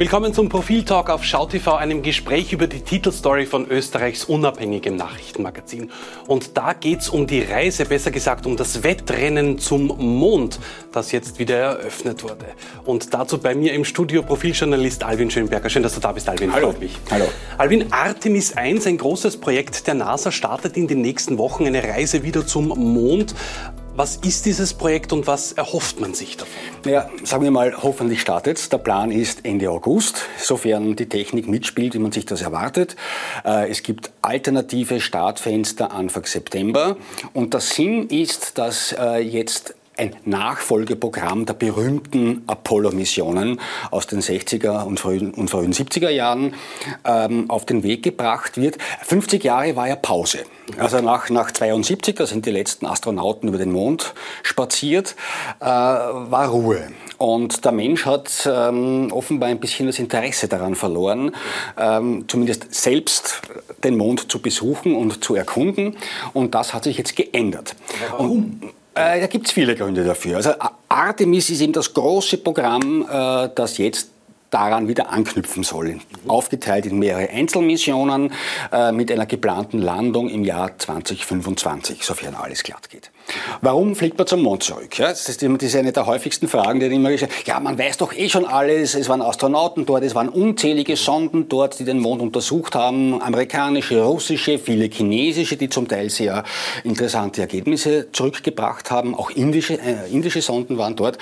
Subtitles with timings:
[0.00, 5.90] Willkommen zum Profiltalk auf SchauTV, einem Gespräch über die Titelstory von Österreichs unabhängigem Nachrichtenmagazin.
[6.26, 10.58] Und da geht's um die Reise, besser gesagt um das Wettrennen zum Mond,
[10.90, 12.46] das jetzt wieder eröffnet wurde.
[12.86, 15.68] Und dazu bei mir im Studio Profiljournalist Alvin Schönberger.
[15.68, 16.50] Schön, dass du da bist, Alvin.
[16.50, 16.70] Hallo.
[16.70, 16.96] Freut mich.
[17.10, 17.26] Hallo.
[17.58, 22.22] Alvin, Artemis 1, ein großes Projekt der NASA, startet in den nächsten Wochen eine Reise
[22.22, 23.34] wieder zum Mond.
[23.96, 26.54] Was ist dieses Projekt und was erhofft man sich davon?
[26.84, 31.94] Naja, sagen wir mal, hoffentlich startet Der Plan ist Ende August, sofern die Technik mitspielt,
[31.94, 32.96] wie man sich das erwartet.
[33.44, 36.96] Äh, es gibt alternative Startfenster Anfang September.
[37.34, 43.60] Und der Sinn ist, dass äh, jetzt ein Nachfolgeprogramm der berühmten Apollo-Missionen
[43.90, 46.54] aus den 60er und frühen, und frühen 70er Jahren
[47.04, 48.78] ähm, auf den Weg gebracht wird.
[49.02, 50.38] 50 Jahre war ja Pause.
[50.78, 55.16] Also nach, nach 72, da sind die letzten Astronauten über den Mond spaziert,
[55.60, 56.88] äh, war Ruhe.
[57.18, 61.32] Und der Mensch hat ähm, offenbar ein bisschen das Interesse daran verloren,
[61.78, 63.42] ähm, zumindest selbst
[63.84, 65.98] den Mond zu besuchen und zu erkunden.
[66.32, 67.76] Und das hat sich jetzt geändert.
[68.10, 68.60] Warum?
[68.62, 70.36] Und, äh, da gibt es viele Gründe dafür.
[70.36, 70.52] Also
[70.88, 74.10] Artemis ist eben das große Programm, äh, das jetzt
[74.50, 76.00] daran wieder anknüpfen soll.
[76.26, 78.32] Aufgeteilt in mehrere Einzelmissionen
[78.72, 83.10] äh, mit einer geplanten Landung im Jahr 2025, sofern alles glatt geht.
[83.60, 84.98] Warum fliegt man zum Mond zurück?
[84.98, 87.98] Ja, das, ist, das ist eine der häufigsten Fragen, die immer gesagt ja, man weiß
[87.98, 91.98] doch eh schon alles, es waren Astronauten dort, es waren unzählige Sonden dort, die den
[91.98, 96.44] Mond untersucht haben, amerikanische, russische, viele chinesische, die zum Teil sehr
[96.84, 101.18] interessante Ergebnisse zurückgebracht haben, auch indische, äh, indische Sonden waren dort.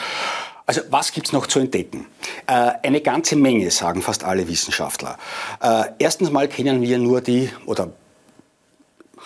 [0.68, 2.06] Also was gibt's noch zu entdecken?
[2.46, 5.16] Äh, eine ganze Menge, sagen fast alle Wissenschaftler.
[5.62, 7.90] Äh, erstens mal kennen wir nur die, oder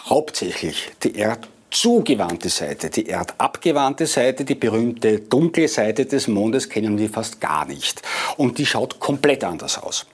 [0.09, 2.91] hauptsächlich die erdzugewandte Seite.
[2.91, 8.03] Die erdabgewandte Seite, die berühmte dunkle Seite des Mondes kennen wir fast gar nicht.
[8.37, 10.07] Und die schaut komplett anders aus.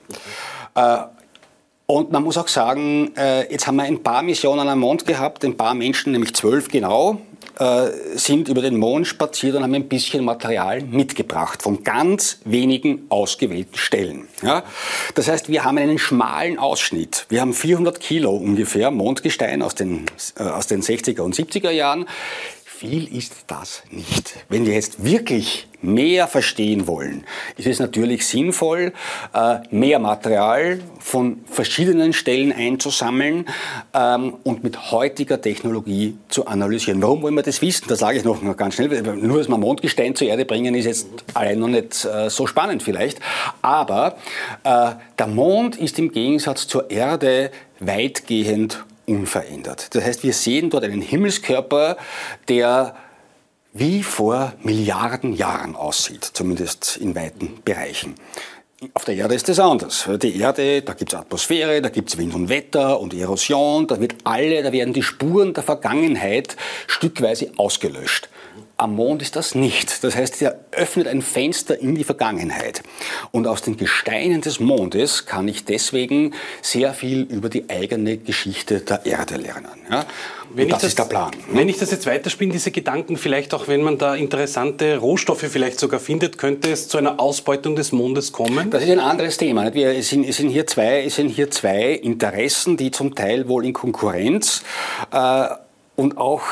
[0.73, 0.97] Äh,
[1.89, 5.43] und man muss auch sagen, äh, jetzt haben wir ein paar Missionen am Mond gehabt,
[5.43, 7.19] ein paar Menschen, nämlich zwölf genau,
[7.57, 13.07] äh, sind über den Mond spaziert und haben ein bisschen Material mitgebracht von ganz wenigen
[13.09, 14.27] ausgewählten Stellen.
[14.43, 14.61] Ja?
[15.15, 17.25] Das heißt, wir haben einen schmalen Ausschnitt.
[17.29, 20.05] Wir haben 400 Kilo ungefähr Mondgestein aus den,
[20.37, 22.05] äh, aus den 60er und 70er Jahren
[22.79, 24.45] viel ist das nicht.
[24.47, 27.25] Wenn wir jetzt wirklich mehr verstehen wollen,
[27.57, 28.93] ist es natürlich sinnvoll,
[29.33, 33.47] äh, mehr Material von verschiedenen Stellen einzusammeln
[33.95, 37.01] ähm, und mit heutiger Technologie zu analysieren.
[37.01, 37.85] Warum wollen wir das wissen?
[37.87, 39.01] Das sage ich noch ganz schnell.
[39.01, 42.83] Nur, dass wir Mondgestein zur Erde bringen, ist jetzt allein noch nicht äh, so spannend
[42.83, 43.19] vielleicht.
[43.63, 44.17] Aber
[44.63, 47.49] äh, der Mond ist im Gegensatz zur Erde
[47.79, 49.95] weitgehend unverändert.
[49.95, 51.97] Das heißt, wir sehen dort einen Himmelskörper,
[52.47, 52.95] der
[53.73, 58.13] wie vor Milliarden Jahren aussieht, zumindest in weiten Bereichen.
[58.93, 60.07] Auf der Erde ist es anders.
[60.21, 63.99] Die Erde, da gibt es Atmosphäre, da gibt es Wind und Wetter und Erosion, da
[63.99, 66.55] wird alle, da werden die Spuren der Vergangenheit
[66.87, 68.29] stückweise ausgelöscht.
[68.79, 70.05] Am Mond ist das nicht.
[70.05, 72.81] Das heißt, er öffnet ein Fenster in die Vergangenheit.
[73.31, 78.79] Und aus den Gesteinen des Mondes kann ich deswegen sehr viel über die eigene Geschichte
[78.79, 79.67] der Erde lernen.
[79.91, 80.05] Ja?
[80.53, 81.31] Wenn das, das, ist der Plan.
[81.31, 81.59] Ne?
[81.59, 85.77] Wenn ich das jetzt weiterspiele, diese Gedanken, vielleicht auch wenn man da interessante Rohstoffe vielleicht
[85.77, 88.69] sogar findet, könnte es zu einer Ausbeutung des Mondes kommen?
[88.69, 89.73] Das ist ein anderes Thema.
[89.73, 93.73] Wir, es, sind, sind hier zwei, sind hier zwei Interessen, die zum Teil wohl in
[93.73, 94.63] Konkurrenz
[95.11, 95.49] äh,
[95.97, 96.43] und auch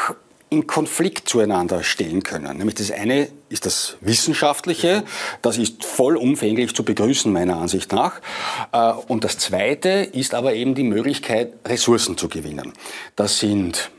[0.50, 2.58] in Konflikt zueinander stehen können.
[2.58, 5.04] Nämlich das eine ist das Wissenschaftliche,
[5.42, 8.22] das ist vollumfänglich zu begrüßen meiner Ansicht nach.
[8.72, 12.72] Äh, und das zweite ist aber eben die Möglichkeit, Ressourcen zu gewinnen.
[13.16, 13.92] Das sind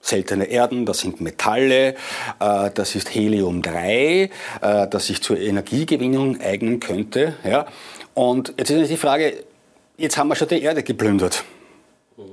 [0.00, 1.94] seltene Erden, das sind Metalle,
[2.40, 4.30] äh, das ist Helium-3,
[4.60, 7.36] äh, das sich zur Energiegewinnung eignen könnte.
[8.14, 9.44] Und jetzt ist die Frage,
[9.96, 11.44] jetzt haben wir schon die Erde geplündert.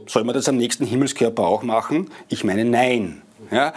[0.07, 2.09] Soll man das am nächsten Himmelskörper auch machen?
[2.27, 3.21] Ich meine, nein.
[3.51, 3.73] Ja?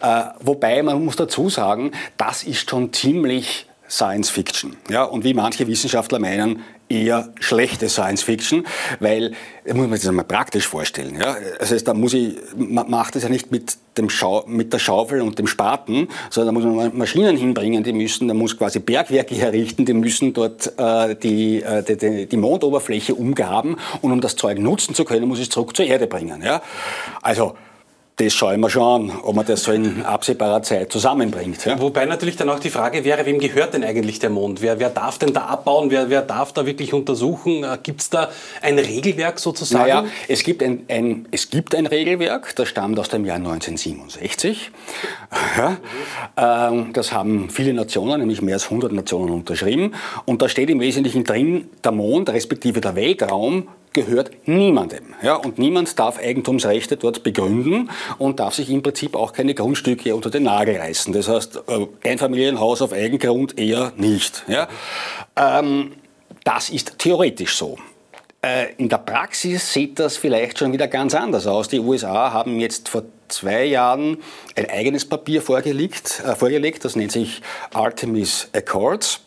[0.00, 4.76] Äh, wobei man muss dazu sagen, das ist schon ziemlich Science Fiction.
[4.90, 5.04] Ja?
[5.04, 8.66] Und wie manche Wissenschaftler meinen, eher schlechte Science Fiction,
[9.00, 9.32] weil,
[9.66, 11.16] muss man sich das einmal praktisch vorstellen.
[11.18, 11.36] Ja?
[11.58, 15.22] Also da muss ich, man macht das ja nicht mit, dem Schau, mit der Schaufel
[15.22, 19.34] und dem Spaten, sondern da muss man Maschinen hinbringen, die müssen, da muss quasi Bergwerke
[19.34, 24.58] herrichten, die müssen dort äh, die, äh, die, die, Mondoberfläche umgraben und um das Zeug
[24.58, 26.42] nutzen zu können, muss ich es zurück zur Erde bringen.
[26.42, 26.60] Ja?
[27.22, 27.54] Also
[28.16, 31.64] das schaue ich mir schon an, ob man das so in absehbarer Zeit zusammenbringt.
[31.64, 31.80] Ja?
[31.80, 34.62] Wobei natürlich dann auch die Frage wäre, wem gehört denn eigentlich der Mond?
[34.62, 35.90] Wer, wer darf denn da abbauen?
[35.90, 37.64] Wer, wer darf da wirklich untersuchen?
[37.64, 38.30] Äh, gibt es da
[38.62, 39.88] ein Regelwerk sozusagen?
[39.88, 44.70] Naja, es gibt ein, ein, es gibt ein Regelwerk, das stammt aus dem Jahr 1967.
[45.56, 49.94] Ja, ähm, das haben viele Nationen, nämlich mehr als 100 Nationen unterschrieben.
[50.24, 55.14] Und da steht im Wesentlichen drin, der Mond, respektive der Weltraum, gehört niemandem.
[55.22, 60.14] Ja, und niemand darf Eigentumsrechte dort begründen und darf sich im Prinzip auch keine Grundstücke
[60.14, 61.14] unter den Nagel reißen.
[61.14, 64.44] Das heißt, äh, Einfamilienhaus auf Eigengrund eher nicht.
[64.48, 64.68] Ja.
[65.36, 65.92] Ähm,
[66.44, 67.78] das ist theoretisch so.
[68.44, 71.68] Äh, in der Praxis sieht das vielleicht schon wieder ganz anders aus.
[71.68, 74.18] Die USA haben jetzt vor zwei Jahren
[74.54, 77.40] ein eigenes Papier vorgelegt, äh, vorgelegt das nennt sich
[77.72, 79.20] Artemis Accords.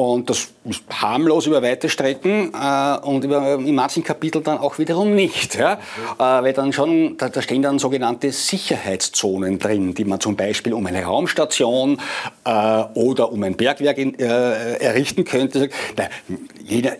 [0.00, 4.78] Und das ist harmlos über weite Strecken äh, und über, in manchen Kapiteln dann auch
[4.78, 5.56] wiederum nicht.
[5.56, 5.74] Ja?
[5.74, 5.78] Äh,
[6.18, 10.86] weil dann schon, da, da, stehen dann sogenannte Sicherheitszonen drin, die man zum Beispiel um
[10.86, 12.00] eine Raumstation
[12.46, 12.50] äh,
[12.94, 15.68] oder um ein Bergwerk in, äh, errichten könnte.
[15.96, 16.08] Da,
[16.64, 16.96] jeder,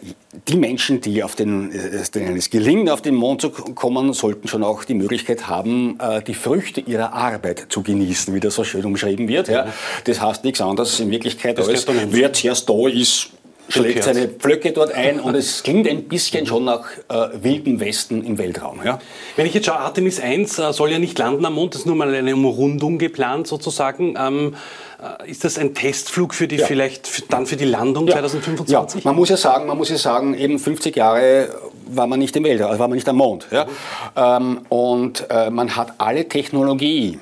[0.48, 4.46] die Menschen, die auf den, äh, denen es gelingt, auf den Mond zu kommen, sollten
[4.46, 8.64] schon auch die Möglichkeit haben, äh, die Früchte ihrer Arbeit zu genießen, wie das so
[8.64, 9.48] schön umschrieben wird.
[9.48, 9.68] Ja.
[10.04, 13.30] Das heißt nichts anderes in Wirklichkeit, als wer zuerst da ist,
[13.68, 18.24] schlägt seine Pflöcke dort ein und es klingt ein bisschen schon nach äh, wildem Westen
[18.24, 18.80] im Weltraum.
[18.84, 18.98] Ja?
[19.36, 21.86] Wenn ich jetzt schaue, Artemis 1 äh, soll ja nicht landen am Mond, das ist
[21.86, 24.16] nur mal eine Umrundung geplant sozusagen.
[24.18, 24.56] Ähm,
[25.00, 26.66] äh, ist das ein Testflug für die ja.
[26.66, 28.14] vielleicht für, dann für die Landung ja.
[28.14, 29.04] 2025?
[29.04, 31.48] Ja, man muss ja sagen, man muss ja sagen, eben 50 Jahre
[31.86, 33.46] war man nicht im Weltraum, also war man nicht am Mond.
[33.50, 33.64] Ja?
[33.64, 33.70] Mhm.
[34.16, 37.18] Ähm, und äh, man hat alle Technologie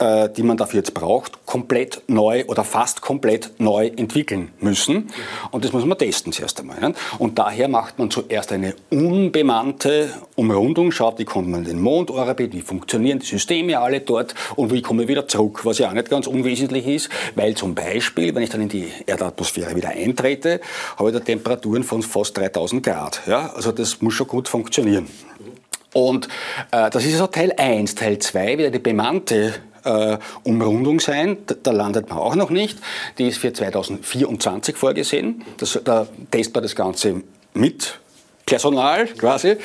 [0.00, 5.10] äh, die man dafür jetzt braucht, komplett neu oder fast komplett neu entwickeln müssen.
[5.50, 6.94] Und das muss man testen zuerst einmal.
[7.18, 12.54] Und daher macht man zuerst eine unbemannte Umrundung, schaut, wie kommt man in den Mondorbit,
[12.54, 15.92] wie funktionieren die Systeme alle dort und wie komme ich wieder zurück, was ja auch
[15.92, 20.60] nicht ganz unwesentlich ist, weil zum Beispiel, wenn ich dann in die Erdatmosphäre wieder eintrete,
[20.96, 23.20] habe ich da Temperaturen von fast 3000 Grad.
[23.26, 23.52] Ja?
[23.54, 25.06] Also das muss schon gut funktionieren.
[25.92, 26.28] Und
[26.70, 27.96] äh, das ist also Teil 1.
[27.96, 29.54] Teil 2 wird die bemannte
[29.84, 31.38] äh, Umrundung sein.
[31.46, 32.78] Da, da, landet man auch noch nicht.
[33.18, 35.44] Die ist für 2024 vorgesehen.
[35.58, 37.22] Das, da testet man das Ganze
[37.54, 37.98] mit
[38.50, 39.56] Personal quasi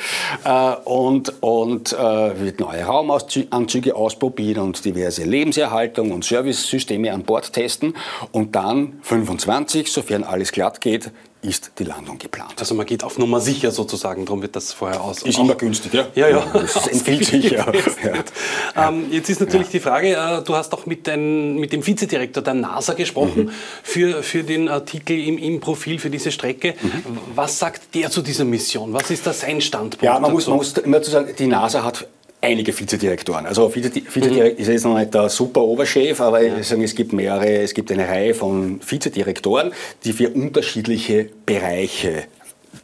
[0.44, 7.52] äh, und, und äh, wird neue Raumanzüge ausprobieren und diverse Lebenserhaltung und Servicesysteme an Bord
[7.52, 7.96] testen
[8.30, 11.10] und dann 25, sofern alles glatt geht,
[11.42, 12.54] ist die Landung geplant.
[12.58, 15.22] Also man geht auf Nummer sicher sozusagen, darum wird das vorher aus.
[15.22, 16.06] Ist immer günstig, ja?
[16.14, 16.44] Ja, ja.
[16.52, 17.66] Das empfiehlt sich, ja.
[18.74, 18.88] ja.
[18.88, 19.72] Ähm, jetzt ist natürlich ja.
[19.72, 23.50] die Frage, äh, du hast auch mit, den, mit dem Vizedirektor der NASA gesprochen mhm.
[23.82, 26.74] für, für den Artikel im, im Profil für diese Strecke.
[26.80, 27.18] Mhm.
[27.34, 28.92] Was sagt der zu dieser Mission?
[28.92, 30.04] Was ist da sein Standpunkt?
[30.04, 32.08] Ja, man muss, man muss immer zu sagen, die NASA hat
[32.40, 33.46] einige Vizedirektoren.
[33.46, 34.56] Also Vizedirektor mhm.
[34.56, 36.62] ist jetzt noch nicht der super Oberchef, aber ja.
[36.62, 39.72] sagen, es gibt mehrere, es gibt eine Reihe von Vizedirektoren,
[40.04, 42.24] die für unterschiedliche Bereiche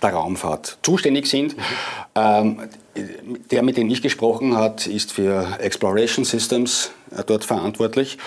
[0.03, 1.57] der Raumfahrt zuständig sind.
[1.57, 1.63] Mhm.
[2.15, 2.59] Ähm,
[3.51, 8.19] der, mit dem ich gesprochen hat, ist für Exploration Systems äh, dort verantwortlich.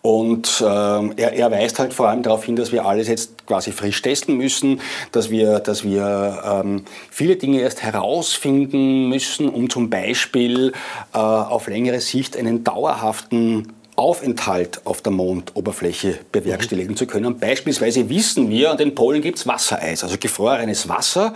[0.00, 3.72] Und ähm, er, er, weist halt vor allem darauf hin, dass wir alles jetzt quasi
[3.72, 4.80] frisch testen müssen,
[5.10, 10.72] dass wir, dass wir ähm, viele Dinge erst herausfinden müssen, um zum Beispiel
[11.14, 17.38] äh, auf längere Sicht einen dauerhaften Aufenthalt auf der Mondoberfläche bewerkstelligen zu können.
[17.38, 21.34] Beispielsweise wissen wir, an den Polen gibt es Wassereis, also gefrorenes Wasser,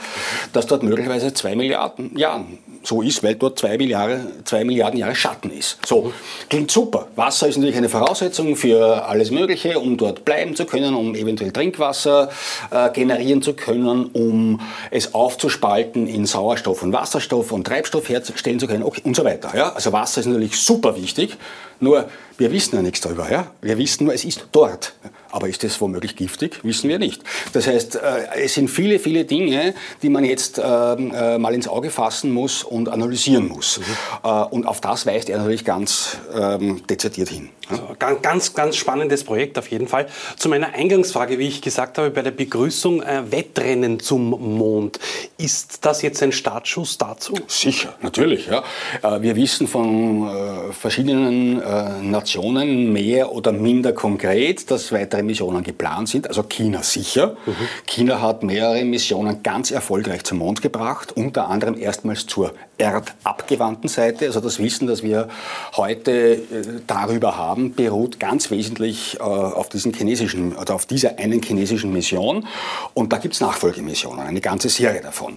[0.52, 5.14] das dort möglicherweise zwei Milliarden Jahren so ist, weil dort zwei Milliarden, zwei Milliarden Jahre
[5.14, 5.78] Schatten ist.
[5.84, 6.12] So,
[6.48, 7.08] klingt super.
[7.16, 11.52] Wasser ist natürlich eine Voraussetzung für alles Mögliche, um dort bleiben zu können, um eventuell
[11.52, 12.30] Trinkwasser
[12.70, 18.66] äh, generieren zu können, um es aufzuspalten in Sauerstoff und Wasserstoff und Treibstoff herstellen zu
[18.66, 19.52] können okay, und so weiter.
[19.54, 19.72] Ja?
[19.72, 21.36] Also Wasser ist natürlich super wichtig,
[21.80, 23.30] nur wir wissen ja nichts darüber.
[23.30, 23.48] Ja?
[23.60, 24.92] Wir wissen nur, es ist dort.
[25.36, 26.60] Aber ist das womöglich giftig?
[26.62, 27.22] Wissen wir nicht.
[27.52, 27.98] Das heißt, äh,
[28.42, 32.64] es sind viele, viele Dinge, die man jetzt ähm, äh, mal ins Auge fassen muss
[32.64, 33.78] und analysieren muss.
[33.78, 33.84] Mhm.
[34.24, 37.50] Äh, und auf das weist er natürlich ganz ähm, dezidiert hin.
[37.68, 40.06] Also ganz, ganz spannendes Projekt auf jeden Fall.
[40.36, 45.00] Zu meiner Eingangsfrage, wie ich gesagt habe, bei der Begrüßung äh, Wettrennen zum Mond.
[45.36, 47.34] Ist das jetzt ein Startschuss dazu?
[47.48, 48.46] Sicher, natürlich.
[48.46, 48.62] Ja.
[49.02, 55.64] Äh, wir wissen von äh, verschiedenen äh, Nationen mehr oder minder konkret, dass weitere Missionen
[55.64, 56.28] geplant sind.
[56.28, 57.36] Also China sicher.
[57.46, 57.54] Mhm.
[57.86, 64.26] China hat mehrere Missionen ganz erfolgreich zum Mond gebracht, unter anderem erstmals zur erdabgewandten Seite.
[64.26, 65.28] Also das Wissen, das wir
[65.76, 66.40] heute äh,
[66.86, 72.46] darüber haben, beruht ganz wesentlich äh, auf, diesen chinesischen, oder auf dieser einen chinesischen Mission.
[72.94, 75.36] Und da gibt es Nachfolgemissionen, eine ganze Serie davon.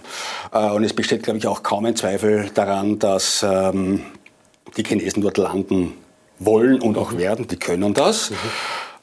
[0.52, 4.02] Äh, und es besteht, glaube ich, auch kaum ein Zweifel daran, dass ähm,
[4.76, 5.94] die Chinesen dort landen
[6.38, 8.30] wollen und auch werden, die können das.
[8.30, 8.36] Mhm.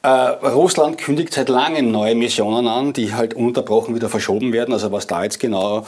[0.00, 4.72] Äh, Russland kündigt seit langem neue Missionen an, die halt unterbrochen wieder verschoben werden.
[4.72, 5.86] Also was da jetzt genau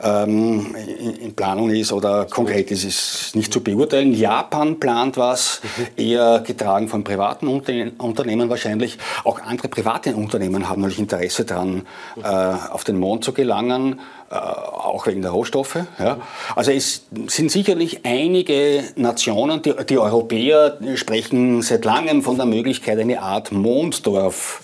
[0.00, 4.12] ähm, in, in, Planung ist oder konkret ist, ist nicht zu beurteilen.
[4.12, 5.60] Japan plant was,
[5.96, 8.96] eher getragen von privaten Unternehmen wahrscheinlich.
[9.24, 11.86] Auch andere private Unternehmen haben natürlich Interesse daran,
[12.22, 14.00] äh, auf den Mond zu gelangen.
[14.30, 15.78] Äh, auch wegen der Rohstoffe.
[15.98, 16.18] Ja.
[16.54, 22.98] Also es sind sicherlich einige Nationen, die, die Europäer sprechen seit langem von der Möglichkeit,
[22.98, 24.62] eine Art Monddorf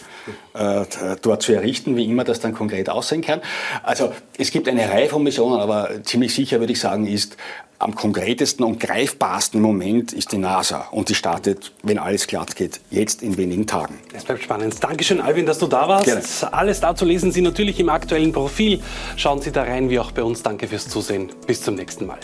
[0.52, 0.84] äh,
[1.22, 3.40] dort zu errichten, wie immer das dann konkret aussehen kann.
[3.82, 7.38] Also es gibt eine Reihe von Missionen, aber ziemlich sicher würde ich sagen, ist
[7.84, 12.80] am konkretesten und greifbarsten Moment ist die NASA und die startet, wenn alles glatt geht,
[12.90, 13.98] jetzt in wenigen Tagen.
[14.14, 14.82] Es bleibt spannend.
[14.82, 16.06] Dankeschön, Alvin, dass du da warst.
[16.06, 16.22] Gerne.
[16.52, 18.80] Alles dazu lesen Sie natürlich im aktuellen Profil.
[19.16, 20.42] Schauen Sie da rein, wie auch bei uns.
[20.42, 21.30] Danke fürs Zusehen.
[21.46, 22.18] Bis zum nächsten Mal.